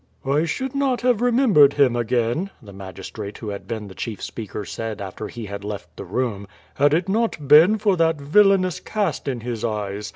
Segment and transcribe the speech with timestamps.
[0.25, 4.65] "I should not have remembered him again," the magistrate who had been the chief speaker
[4.65, 9.27] said after he had left the room, "had it not been for that villainous cast
[9.27, 10.09] in his eyes.